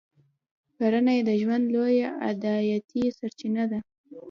[0.77, 3.79] کرنه یې د ژوند لویه عایداتي سرچینه ده.